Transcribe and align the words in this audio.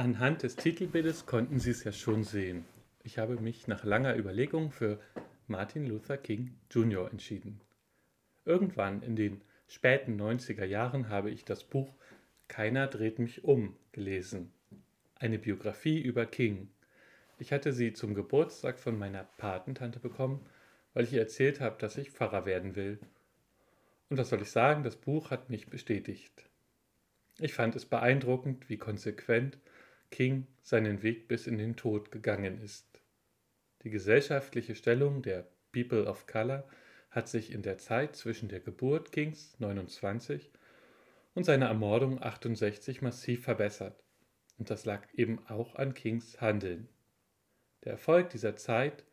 Anhand 0.00 0.44
des 0.44 0.56
Titelbildes 0.56 1.26
konnten 1.26 1.60
Sie 1.60 1.72
es 1.72 1.84
ja 1.84 1.92
schon 1.92 2.24
sehen. 2.24 2.64
Ich 3.04 3.18
habe 3.18 3.38
mich 3.38 3.66
nach 3.66 3.84
langer 3.84 4.16
Überlegung 4.16 4.70
für 4.70 4.98
Martin 5.46 5.84
Luther 5.84 6.16
King 6.16 6.56
Jr. 6.70 7.10
entschieden. 7.10 7.60
Irgendwann 8.46 9.02
in 9.02 9.14
den 9.14 9.42
späten 9.68 10.18
90er 10.18 10.64
Jahren 10.64 11.10
habe 11.10 11.30
ich 11.30 11.44
das 11.44 11.64
Buch 11.64 11.92
Keiner 12.48 12.86
dreht 12.86 13.18
mich 13.18 13.44
um 13.44 13.76
gelesen. 13.92 14.54
Eine 15.16 15.38
Biografie 15.38 16.00
über 16.00 16.24
King. 16.24 16.70
Ich 17.38 17.52
hatte 17.52 17.74
sie 17.74 17.92
zum 17.92 18.14
Geburtstag 18.14 18.78
von 18.78 18.98
meiner 18.98 19.24
Patentante 19.36 20.00
bekommen, 20.00 20.46
weil 20.94 21.04
ich 21.04 21.12
ihr 21.12 21.20
erzählt 21.20 21.60
habe, 21.60 21.76
dass 21.78 21.98
ich 21.98 22.10
Pfarrer 22.10 22.46
werden 22.46 22.74
will. 22.74 22.98
Und 24.08 24.16
was 24.16 24.30
soll 24.30 24.40
ich 24.40 24.50
sagen, 24.50 24.82
das 24.82 24.96
Buch 24.96 25.30
hat 25.30 25.50
mich 25.50 25.66
bestätigt. 25.66 26.48
Ich 27.38 27.52
fand 27.52 27.76
es 27.76 27.84
beeindruckend, 27.84 28.70
wie 28.70 28.78
konsequent 28.78 29.58
King 30.10 30.46
seinen 30.62 31.02
Weg 31.02 31.28
bis 31.28 31.46
in 31.46 31.58
den 31.58 31.76
Tod 31.76 32.10
gegangen 32.10 32.60
ist. 32.60 33.02
Die 33.82 33.90
gesellschaftliche 33.90 34.74
Stellung 34.74 35.22
der 35.22 35.48
People 35.72 36.06
of 36.06 36.26
Color 36.26 36.68
hat 37.10 37.28
sich 37.28 37.52
in 37.52 37.62
der 37.62 37.78
Zeit 37.78 38.16
zwischen 38.16 38.48
der 38.48 38.60
Geburt 38.60 39.12
Kings 39.12 39.58
29 39.58 40.50
und 41.34 41.44
seiner 41.44 41.66
Ermordung 41.66 42.22
68 42.22 43.02
massiv 43.02 43.44
verbessert. 43.44 44.02
Und 44.58 44.70
das 44.70 44.84
lag 44.84 45.06
eben 45.14 45.38
auch 45.48 45.76
an 45.76 45.94
Kings 45.94 46.40
Handeln. 46.40 46.88
Der 47.84 47.92
Erfolg 47.92 48.30
dieser 48.30 48.56
Zeit 48.56 49.04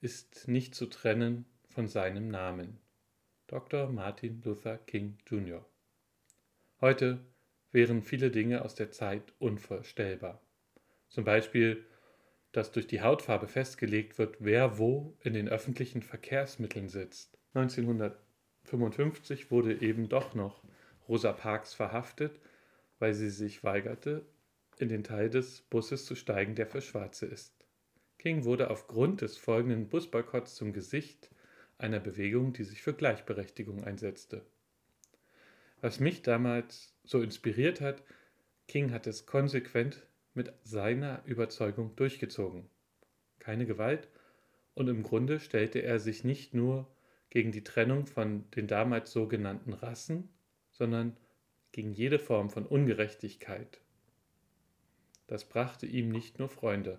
ist 0.00 0.48
nicht 0.48 0.74
zu 0.74 0.86
trennen 0.86 1.44
von 1.68 1.86
seinem 1.86 2.28
Namen. 2.28 2.80
Dr. 3.46 3.88
Martin 3.88 4.42
Luther 4.42 4.78
King 4.78 5.18
Jr. 5.26 5.64
Heute 6.80 7.24
wären 7.72 8.02
viele 8.02 8.30
Dinge 8.30 8.64
aus 8.64 8.74
der 8.74 8.90
Zeit 8.90 9.34
unvorstellbar. 9.38 10.40
Zum 11.08 11.24
Beispiel, 11.24 11.84
dass 12.52 12.72
durch 12.72 12.86
die 12.86 13.02
Hautfarbe 13.02 13.48
festgelegt 13.48 14.18
wird, 14.18 14.36
wer 14.40 14.78
wo 14.78 15.16
in 15.22 15.34
den 15.34 15.48
öffentlichen 15.48 16.02
Verkehrsmitteln 16.02 16.88
sitzt. 16.88 17.38
1955 17.54 19.50
wurde 19.50 19.80
eben 19.80 20.08
doch 20.08 20.34
noch 20.34 20.62
Rosa 21.08 21.32
Parks 21.32 21.74
verhaftet, 21.74 22.40
weil 22.98 23.14
sie 23.14 23.30
sich 23.30 23.64
weigerte, 23.64 24.26
in 24.78 24.88
den 24.88 25.04
Teil 25.04 25.30
des 25.30 25.62
Busses 25.62 26.04
zu 26.06 26.14
steigen, 26.14 26.54
der 26.54 26.66
für 26.66 26.80
Schwarze 26.80 27.26
ist. 27.26 27.54
King 28.18 28.44
wurde 28.44 28.70
aufgrund 28.70 29.20
des 29.20 29.36
folgenden 29.36 29.88
Busboykotts 29.88 30.56
zum 30.56 30.72
Gesicht 30.72 31.30
einer 31.78 32.00
Bewegung, 32.00 32.52
die 32.52 32.64
sich 32.64 32.82
für 32.82 32.92
Gleichberechtigung 32.92 33.84
einsetzte. 33.84 34.44
Was 35.80 36.00
mich 36.00 36.22
damals 36.22 36.94
so 37.04 37.22
inspiriert 37.22 37.80
hat, 37.80 38.02
King 38.66 38.92
hat 38.92 39.06
es 39.06 39.26
konsequent 39.26 40.06
mit 40.34 40.52
seiner 40.62 41.22
Überzeugung 41.24 41.94
durchgezogen. 41.96 42.68
Keine 43.38 43.64
Gewalt 43.64 44.08
und 44.74 44.88
im 44.88 45.02
Grunde 45.02 45.40
stellte 45.40 45.80
er 45.80 46.00
sich 46.00 46.24
nicht 46.24 46.52
nur 46.52 46.86
gegen 47.30 47.52
die 47.52 47.64
Trennung 47.64 48.06
von 48.06 48.50
den 48.52 48.66
damals 48.66 49.12
sogenannten 49.12 49.72
Rassen, 49.72 50.28
sondern 50.72 51.16
gegen 51.72 51.92
jede 51.92 52.18
Form 52.18 52.50
von 52.50 52.66
Ungerechtigkeit. 52.66 53.80
Das 55.26 55.44
brachte 55.44 55.86
ihm 55.86 56.10
nicht 56.10 56.38
nur 56.38 56.48
Freunde. 56.48 56.98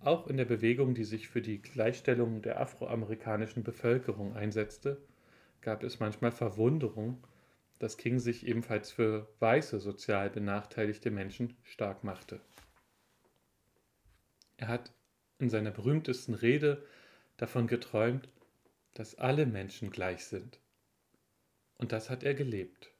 Auch 0.00 0.28
in 0.28 0.36
der 0.36 0.44
Bewegung, 0.44 0.94
die 0.94 1.04
sich 1.04 1.28
für 1.28 1.42
die 1.42 1.60
Gleichstellung 1.60 2.42
der 2.42 2.60
afroamerikanischen 2.60 3.64
Bevölkerung 3.64 4.36
einsetzte, 4.36 5.00
gab 5.60 5.82
es 5.82 5.98
manchmal 5.98 6.30
Verwunderung, 6.30 7.24
dass 7.78 7.96
King 7.96 8.18
sich 8.18 8.46
ebenfalls 8.46 8.90
für 8.90 9.28
weiße 9.38 9.78
sozial 9.80 10.30
benachteiligte 10.30 11.10
Menschen 11.10 11.56
stark 11.62 12.04
machte. 12.04 12.40
Er 14.56 14.68
hat 14.68 14.92
in 15.38 15.48
seiner 15.48 15.70
berühmtesten 15.70 16.34
Rede 16.34 16.84
davon 17.36 17.68
geträumt, 17.68 18.28
dass 18.94 19.14
alle 19.14 19.46
Menschen 19.46 19.90
gleich 19.90 20.24
sind. 20.24 20.58
Und 21.76 21.92
das 21.92 22.10
hat 22.10 22.24
er 22.24 22.34
gelebt, 22.34 22.90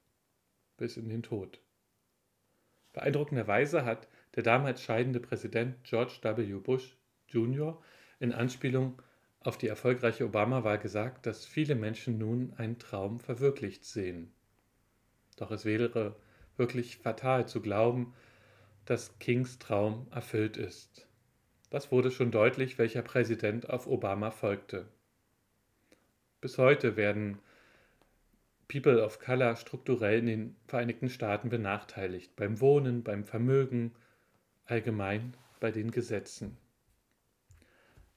bis 0.76 0.97
in 0.97 1.08
den 1.08 1.24
Tod. 1.24 1.60
Beeindruckenderweise 2.92 3.84
hat 3.84 4.06
der 4.36 4.44
damals 4.44 4.82
scheidende 4.82 5.19
Präsident 5.19 5.82
George 5.82 6.19
W. 6.22 6.54
Bush 6.60 6.97
Jr. 7.26 7.82
in 8.20 8.32
Anspielung 8.32 9.03
auf 9.41 9.58
die 9.58 9.69
erfolgreiche 9.69 10.24
Obama-Wahl 10.24 10.78
gesagt, 10.78 11.26
dass 11.26 11.44
viele 11.44 11.74
Menschen 11.74 12.19
nun 12.19 12.53
einen 12.56 12.78
Traum 12.78 13.19
verwirklicht 13.19 13.84
sehen. 13.84 14.32
Doch 15.38 15.50
es 15.50 15.65
wäre 15.65 16.16
wirklich 16.56 16.99
fatal 16.99 17.49
zu 17.49 17.60
glauben, 17.60 18.15
dass 18.84 19.19
Kings 19.19 19.59
Traum 19.59 20.06
erfüllt 20.10 20.56
ist. 20.56 21.06
Das 21.71 21.93
wurde 21.93 22.10
schon 22.10 22.31
deutlich, 22.31 22.78
welcher 22.78 23.03
Präsident 23.03 23.69
auf 23.69 23.87
Obama 23.87 24.31
folgte. 24.31 24.88
Bis 26.41 26.56
heute 26.56 26.97
werden 26.97 27.38
People 28.69 29.03
of 29.03 29.19
Color 29.19 29.56
strukturell 29.56 30.19
in 30.21 30.27
den 30.27 30.56
Vereinigten 30.66 31.09
Staaten 31.09 31.48
benachteiligt, 31.48 32.37
beim 32.37 32.60
Wohnen, 32.60 33.03
beim 33.03 33.25
Vermögen, 33.25 33.94
allgemein 34.65 35.34
bei 35.60 35.71
den 35.71 35.91
Gesetzen. 35.91 36.56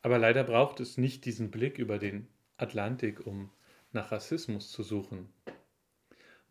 Aber 0.02 0.18
leider 0.18 0.44
braucht 0.44 0.80
es 0.80 0.98
nicht 0.98 1.26
diesen 1.26 1.52
Blick 1.52 1.78
über 1.78 2.00
den 2.00 2.28
Atlantik, 2.58 3.26
um 3.26 3.50
nach 3.92 4.12
Rassismus 4.12 4.72
zu 4.72 4.84
suchen. 4.84 5.30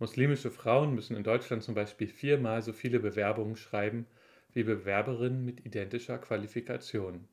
Muslimische 0.00 0.50
Frauen 0.50 0.94
müssen 0.94 1.14
in 1.14 1.24
Deutschland 1.24 1.62
zum 1.62 1.74
Beispiel 1.74 2.08
viermal 2.08 2.62
so 2.62 2.72
viele 2.72 3.00
Bewerbungen 3.00 3.54
schreiben 3.54 4.06
wie 4.54 4.62
Bewerberinnen 4.62 5.44
mit 5.44 5.66
identischer 5.66 6.16
Qualifikation. 6.16 7.28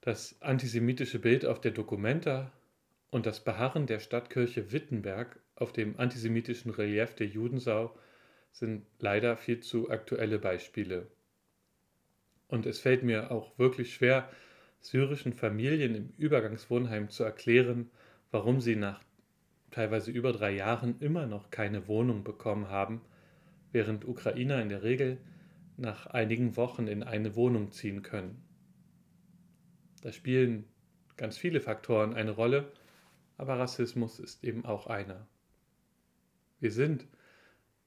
Das 0.00 0.34
antisemitische 0.42 1.20
Bild 1.20 1.46
auf 1.46 1.60
der 1.60 1.70
Documenta 1.70 2.52
und 3.10 3.24
das 3.24 3.38
Beharren 3.38 3.86
der 3.86 4.00
Stadtkirche 4.00 4.72
Wittenberg 4.72 5.38
auf 5.54 5.72
dem 5.72 5.96
antisemitischen 5.96 6.72
Relief 6.72 7.14
der 7.14 7.28
Judensau 7.28 7.96
sind 8.50 8.84
leider 8.98 9.36
viel 9.36 9.60
zu 9.60 9.90
aktuelle 9.90 10.40
Beispiele. 10.40 11.06
Und 12.48 12.66
es 12.66 12.80
fällt 12.80 13.04
mir 13.04 13.30
auch 13.30 13.56
wirklich 13.60 13.94
schwer, 13.94 14.28
syrischen 14.80 15.34
Familien 15.34 15.94
im 15.94 16.12
Übergangswohnheim 16.18 17.10
zu 17.10 17.22
erklären, 17.22 17.92
warum 18.32 18.60
sie 18.60 18.74
nach 18.74 19.00
teilweise 19.72 20.10
über 20.10 20.32
drei 20.32 20.52
Jahren 20.52 21.00
immer 21.00 21.26
noch 21.26 21.50
keine 21.50 21.88
Wohnung 21.88 22.22
bekommen 22.22 22.68
haben, 22.68 23.00
während 23.72 24.06
Ukrainer 24.06 24.62
in 24.62 24.68
der 24.68 24.82
Regel 24.82 25.18
nach 25.76 26.06
einigen 26.06 26.56
Wochen 26.56 26.86
in 26.86 27.02
eine 27.02 27.34
Wohnung 27.34 27.72
ziehen 27.72 28.02
können. 28.02 28.42
Da 30.02 30.12
spielen 30.12 30.64
ganz 31.16 31.36
viele 31.38 31.60
Faktoren 31.60 32.14
eine 32.14 32.32
Rolle, 32.32 32.70
aber 33.36 33.58
Rassismus 33.58 34.18
ist 34.18 34.44
eben 34.44 34.64
auch 34.64 34.86
einer. 34.86 35.26
Wir 36.60 36.70
sind 36.70 37.06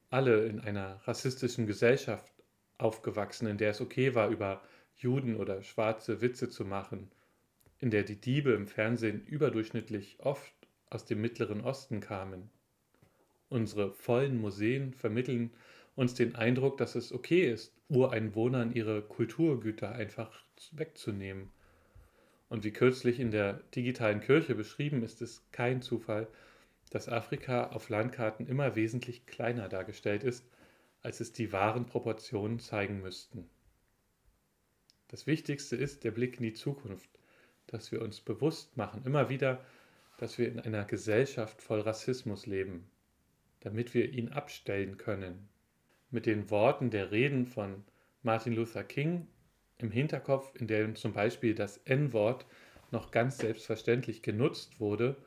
alle 0.09 0.45
in 0.47 0.59
einer 0.59 1.01
rassistischen 1.07 1.67
Gesellschaft 1.67 2.31
aufgewachsen, 2.77 3.47
in 3.47 3.57
der 3.57 3.71
es 3.71 3.81
okay 3.81 4.15
war, 4.15 4.29
über 4.29 4.61
Juden 4.95 5.35
oder 5.35 5.61
Schwarze 5.61 6.21
Witze 6.21 6.49
zu 6.49 6.65
machen, 6.65 7.11
in 7.79 7.91
der 7.91 8.03
die 8.03 8.19
Diebe 8.19 8.51
im 8.51 8.67
Fernsehen 8.67 9.21
überdurchschnittlich 9.25 10.17
oft 10.19 10.53
aus 10.89 11.05
dem 11.05 11.21
Mittleren 11.21 11.61
Osten 11.61 11.99
kamen. 11.99 12.49
Unsere 13.49 13.93
vollen 13.93 14.39
Museen 14.39 14.93
vermitteln 14.93 15.51
uns 15.95 16.13
den 16.13 16.35
Eindruck, 16.35 16.77
dass 16.77 16.95
es 16.95 17.13
okay 17.13 17.49
ist, 17.49 17.73
Ureinwohnern 17.87 18.73
ihre 18.73 19.01
Kulturgüter 19.01 19.91
einfach 19.91 20.43
wegzunehmen. 20.71 21.51
Und 22.49 22.63
wie 22.63 22.71
kürzlich 22.71 23.19
in 23.19 23.31
der 23.31 23.53
digitalen 23.75 24.21
Kirche 24.21 24.55
beschrieben, 24.55 25.03
ist 25.03 25.21
es 25.21 25.43
kein 25.51 25.81
Zufall, 25.81 26.27
dass 26.89 27.09
Afrika 27.09 27.67
auf 27.67 27.89
Landkarten 27.89 28.47
immer 28.47 28.75
wesentlich 28.75 29.25
kleiner 29.25 29.69
dargestellt 29.69 30.23
ist, 30.23 30.45
als 31.01 31.19
es 31.19 31.33
die 31.33 31.51
wahren 31.51 31.85
Proportionen 31.85 32.59
zeigen 32.59 33.01
müssten. 33.01 33.49
Das 35.07 35.27
Wichtigste 35.27 35.75
ist 35.75 36.03
der 36.03 36.11
Blick 36.11 36.37
in 36.37 36.43
die 36.43 36.53
Zukunft, 36.53 37.09
dass 37.67 37.91
wir 37.91 38.01
uns 38.01 38.21
bewusst 38.21 38.75
machen, 38.77 39.03
immer 39.05 39.29
wieder, 39.29 39.63
dass 40.17 40.37
wir 40.37 40.47
in 40.47 40.59
einer 40.59 40.85
Gesellschaft 40.85 41.61
voll 41.61 41.81
Rassismus 41.81 42.45
leben, 42.45 42.89
damit 43.61 43.93
wir 43.93 44.11
ihn 44.11 44.29
abstellen 44.29 44.97
können. 44.97 45.49
Mit 46.11 46.25
den 46.25 46.49
Worten 46.49 46.89
der 46.89 47.11
Reden 47.11 47.45
von 47.45 47.83
Martin 48.23 48.53
Luther 48.53 48.83
King 48.83 49.27
im 49.77 49.91
Hinterkopf, 49.91 50.55
in 50.55 50.67
denen 50.67 50.95
zum 50.95 51.13
Beispiel 51.13 51.53
das 51.53 51.77
N-Wort 51.85 52.45
noch 52.91 53.11
ganz 53.11 53.37
selbstverständlich 53.37 54.21
genutzt 54.21 54.79
wurde, 54.79 55.17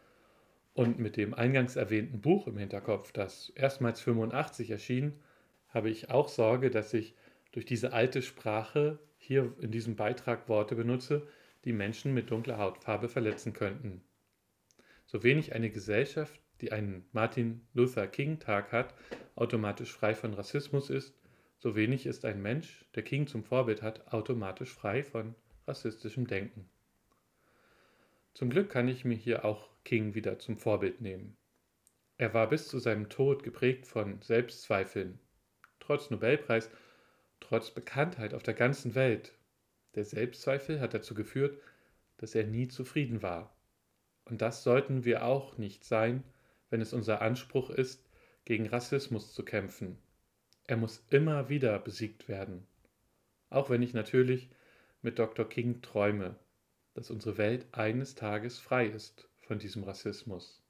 und 0.79 1.01
mit 1.01 1.17
dem 1.17 1.35
eingangs 1.35 1.75
erwähnten 1.75 2.21
Buch 2.21 2.47
im 2.47 2.57
Hinterkopf, 2.57 3.11
das 3.11 3.51
erstmals 3.57 4.01
85 4.01 4.71
erschien, 4.71 5.13
habe 5.71 5.91
ich 5.91 6.09
auch 6.11 6.29
Sorge, 6.29 6.71
dass 6.71 6.95
ich 6.95 7.17
durch 7.51 7.67
diese 7.67 7.93
alte 7.93 8.23
Sprache 8.23 9.01
hier 9.17 9.53
in 9.61 9.73
diesem 9.73 9.97
Beitrag 9.97 10.49
Worte 10.49 10.77
benutze, 10.77 11.27
die 11.65 11.73
Menschen 11.73 12.15
mit 12.15 12.31
dunkler 12.31 12.59
Hautfarbe 12.59 13.09
verletzen 13.09 13.53
könnten. 13.53 14.03
So 15.11 15.23
wenig 15.23 15.55
eine 15.55 15.71
Gesellschaft, 15.71 16.39
die 16.61 16.71
einen 16.71 17.09
Martin 17.13 17.67
Luther 17.73 18.07
King 18.07 18.41
Tag 18.41 18.73
hat, 18.73 18.93
automatisch 19.37 19.91
frei 19.91 20.15
von 20.15 20.35
Rassismus 20.35 20.91
ist, 20.91 21.15
so 21.57 21.75
wenig 21.75 22.05
ist 22.05 22.27
ein 22.27 22.43
Mensch, 22.43 22.85
der 22.95 23.03
King 23.03 23.27
zum 23.27 23.43
Vorbild 23.43 23.81
hat, 23.81 24.13
automatisch 24.13 24.71
frei 24.71 25.03
von 25.03 25.35
rassistischem 25.67 26.27
Denken. 26.27 26.69
Zum 28.35 28.51
Glück 28.51 28.69
kann 28.69 28.87
ich 28.87 29.07
mir 29.07 29.15
hier 29.17 29.47
auch 29.47 29.71
King 29.83 30.15
wieder 30.15 30.39
zum 30.39 30.59
Vorbild 30.59 31.01
nehmen. 31.01 31.39
Er 32.19 32.35
war 32.35 32.51
bis 32.51 32.69
zu 32.69 32.79
seinem 32.79 33.09
Tod 33.09 33.43
geprägt 33.43 33.87
von 33.87 34.21
Selbstzweifeln. 34.21 35.19
Trotz 35.81 36.11
Nobelpreis, 36.11 36.71
trotz 37.41 37.71
Bekanntheit 37.71 38.35
auf 38.35 38.43
der 38.43 38.53
ganzen 38.53 38.95
Welt. 38.95 39.33
Der 39.95 40.05
Selbstzweifel 40.05 40.81
hat 40.81 40.93
dazu 40.93 41.15
geführt, 41.15 41.59
dass 42.19 42.35
er 42.35 42.45
nie 42.45 42.69
zufrieden 42.69 43.23
war. 43.23 43.58
Und 44.29 44.43
das 44.43 44.63
sollten 44.63 45.05
wir 45.05 45.25
auch 45.25 45.57
nicht 45.59 45.85
sein, 45.85 46.23
wenn 46.71 46.81
es 46.81 46.93
unser 46.93 47.23
Anspruch 47.23 47.71
ist, 47.71 48.05
gegen 48.45 48.67
Rassismus 48.67 49.33
zu 49.35 49.45
kämpfen. 49.45 49.99
Er 50.65 50.77
muss 50.77 51.05
immer 51.11 51.49
wieder 51.49 51.79
besiegt 51.79 52.29
werden. 52.29 52.67
Auch 53.51 53.71
wenn 53.71 53.83
ich 53.83 53.95
natürlich 53.95 54.51
mit 55.01 55.19
Dr. 55.19 55.49
King 55.49 55.81
träume, 55.81 56.37
dass 56.95 57.11
unsere 57.11 57.39
Welt 57.39 57.67
eines 57.73 58.15
Tages 58.15 58.59
frei 58.59 58.87
ist 58.87 59.29
von 59.41 59.59
diesem 59.59 59.85
Rassismus. 59.85 60.63